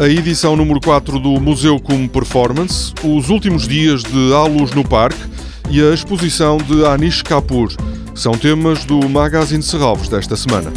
[0.00, 4.82] A edição número 4 do Museu como Performance, os últimos dias de A Luz no
[4.82, 5.20] Parque
[5.68, 7.70] e a exposição de Anish Kapoor
[8.14, 10.72] são temas do Magazine Serralves desta semana.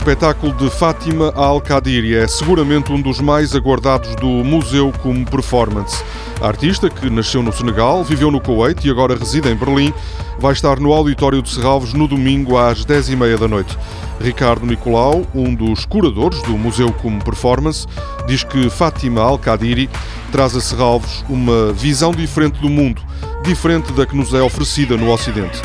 [0.00, 6.02] Espetáculo de Fátima Al-Qadiri é seguramente um dos mais aguardados do museu como performance.
[6.40, 9.92] A artista, que nasceu no Senegal, viveu no Kuwait e agora reside em Berlim,
[10.38, 13.76] vai estar no Auditório de Serralves no domingo às 10h30 da noite.
[14.18, 17.86] Ricardo Nicolau, um dos curadores do Museu como Performance,
[18.26, 19.90] diz que Fátima Al-Qadiri
[20.32, 23.02] traz a Serralves uma visão diferente do mundo,
[23.44, 25.60] diferente da que nos é oferecida no Ocidente.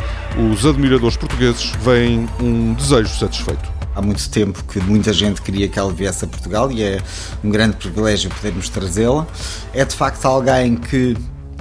[0.52, 3.75] Os admiradores portugueses veem um desejo satisfeito.
[3.96, 7.02] Há muito tempo que muita gente queria que ela viesse a Portugal e é
[7.44, 9.26] um grande privilégio podermos trazê-la.
[9.74, 11.16] É de facto alguém que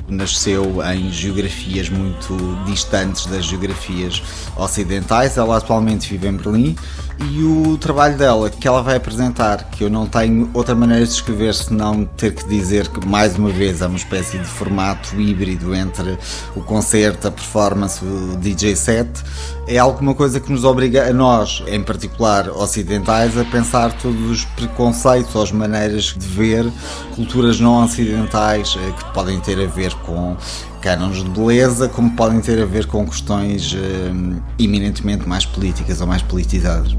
[0.09, 4.23] nasceu em geografias muito distantes das geografias
[4.57, 5.37] ocidentais.
[5.37, 6.77] Ela atualmente vive em Berlim
[7.21, 11.13] e o trabalho dela que ela vai apresentar, que eu não tenho outra maneira de
[11.13, 15.75] escrever senão ter que dizer que mais uma vez é uma espécie de formato híbrido
[15.75, 16.19] entre
[16.57, 19.09] o concerto, a performance, o DJ set,
[19.67, 24.45] é alguma coisa que nos obriga a nós, em particular ocidentais, a pensar todos os
[24.45, 26.71] preconceitos ou as maneiras de ver
[27.15, 30.37] culturas não ocidentais eh, que podem ter a ver com
[30.81, 36.07] cânones de beleza, como podem ter a ver com questões uh, eminentemente mais políticas ou
[36.07, 36.97] mais politizadas.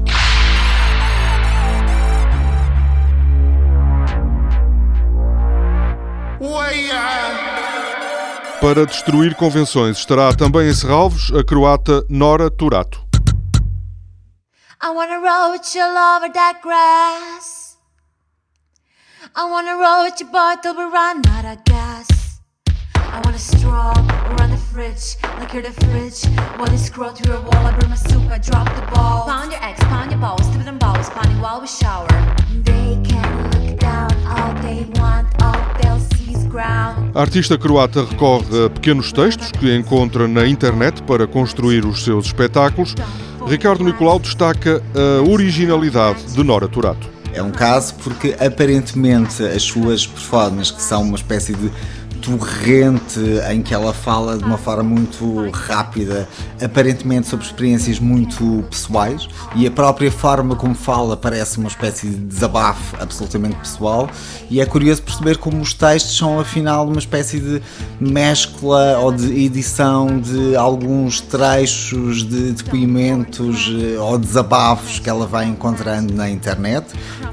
[8.60, 13.06] Para destruir convenções estará também em Serralvos a croata Nora Turato.
[14.82, 17.76] I wanna roll with you over that grass.
[19.34, 21.75] I wanna roll with you boy till we run out of gas.
[23.16, 23.94] I want a straw
[24.32, 26.20] around the fridge, like you're the fridge.
[26.76, 29.24] Scroll through your wall, I bring my soup, I drop the ball.
[29.24, 32.06] Pound your eggs, pound your balls, dip them balls, pounding while we shower.
[32.62, 37.16] They can look down all they want, all they'll see is ground.
[37.16, 42.26] A artista croata recorre a pequenos textos que encontra na internet para construir os seus
[42.26, 42.94] espetáculos.
[43.46, 47.08] Ricardo Nicolau destaca a originalidade de Nora Turato.
[47.32, 51.70] É um caso porque aparentemente as suas performances, que são uma espécie de
[52.16, 56.28] torrente em que ela fala de uma forma muito rápida,
[56.62, 62.16] aparentemente sobre experiências muito pessoais, e a própria forma como fala parece uma espécie de
[62.16, 64.08] desabafo absolutamente pessoal.
[64.50, 67.62] E é curioso perceber como os textos são, afinal, uma espécie de
[68.00, 75.46] mescla ou de edição de alguns trechos de depoimentos eh, ou desabafos que ela vai
[75.46, 76.86] encontrando na internet.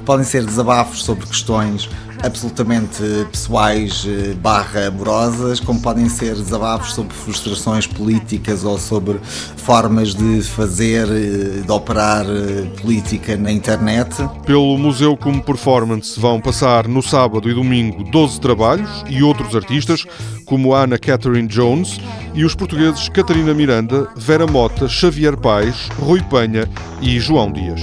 [0.04, 1.88] Podem ser desabafos sobre questões
[2.24, 9.18] absolutamente pessoais eh, barra amorosas, como podem ser desabafos sobre frustrações políticas ou sobre
[9.56, 14.16] formas de fazer, eh, de operar eh, política na internet.
[14.46, 20.04] Pelo Museu como Performance vão passar no sábado e domingo 12 trabalhos e outros artistas,
[20.46, 22.00] como Ana Catherine Jones
[22.34, 26.68] e os portugueses Catarina Miranda, Vera Mota, Xavier Paes, Rui Penha
[27.02, 27.82] e João Dias.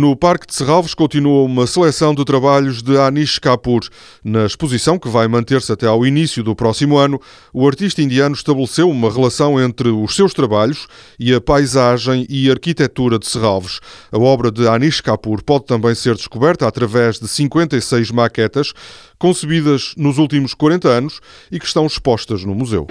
[0.00, 3.82] No Parque de Serralves continua uma seleção de trabalhos de Anish Kapoor.
[4.24, 7.20] Na exposição, que vai manter-se até ao início do próximo ano,
[7.52, 10.88] o artista indiano estabeleceu uma relação entre os seus trabalhos
[11.18, 13.78] e a paisagem e arquitetura de Serralves.
[14.10, 18.72] A obra de Anish Kapoor pode também ser descoberta através de 56 maquetas
[19.18, 21.20] concebidas nos últimos 40 anos
[21.52, 22.86] e que estão expostas no museu.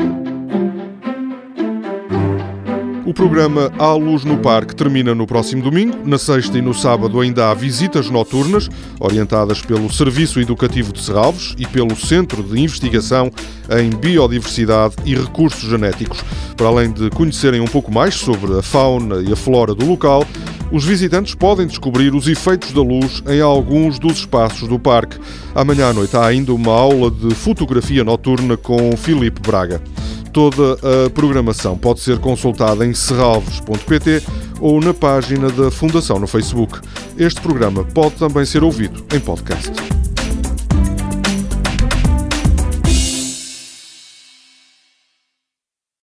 [3.09, 5.97] O programa À Luz no Parque termina no próximo domingo.
[6.05, 8.69] Na sexta e no sábado ainda há visitas noturnas,
[8.99, 13.31] orientadas pelo Serviço Educativo de Serralves e pelo Centro de Investigação
[13.81, 16.23] em Biodiversidade e Recursos Genéticos.
[16.55, 20.23] Para além de conhecerem um pouco mais sobre a fauna e a flora do local,
[20.71, 25.17] os visitantes podem descobrir os efeitos da luz em alguns dos espaços do parque.
[25.55, 29.81] Amanhã à noite há ainda uma aula de fotografia noturna com Filipe Braga.
[30.31, 34.23] Toda a programação pode ser consultada em serralvos.pt
[34.59, 36.79] ou na página da Fundação no Facebook.
[37.17, 39.98] Este programa pode também ser ouvido em podcast.